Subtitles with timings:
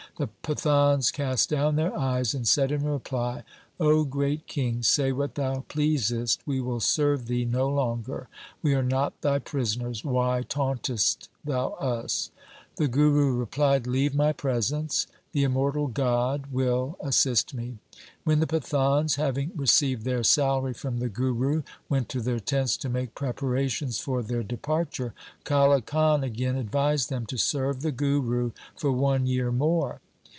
[0.17, 3.43] The Pathans cast down their eyes and said in reply,'
[3.79, 6.45] O great king, say what thou pleasest.
[6.45, 8.27] We will serve thee no longer.
[8.61, 10.03] We are not thy prisoners.
[10.05, 12.29] Why tauntest thou us?'
[12.77, 17.79] The Guru replied,' Leave my presence; the immortal God will assist me.'
[18.23, 22.89] When the Pathans, having received their salary from the Guru, went to their tents to
[22.89, 25.13] make preparations for their departure,
[25.45, 29.99] Kale Khan again advised them to serve the Guru for one year more.